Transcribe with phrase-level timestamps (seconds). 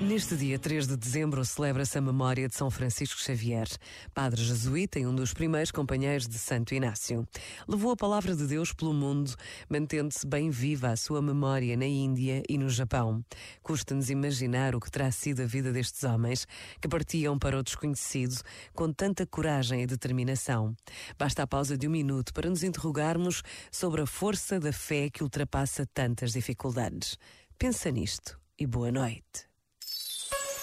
[0.00, 3.68] Neste dia 3 de dezembro celebra-se a memória de São Francisco Xavier,
[4.12, 7.26] padre jesuíta e um dos primeiros companheiros de Santo Inácio.
[7.66, 9.34] Levou a palavra de Deus pelo mundo,
[9.68, 13.24] mantendo-se bem viva a sua memória na Índia e no Japão.
[13.62, 16.46] Custa-nos imaginar o que terá sido a vida destes homens
[16.80, 18.42] que partiam para o desconhecido
[18.74, 20.74] com tanta coragem e determinação.
[21.16, 25.22] Basta a pausa de um minuto para nos interrogarmos sobre a força da fé que
[25.22, 27.16] ultrapassa tantas dificuldades.
[27.56, 29.53] Pensa nisto e boa noite.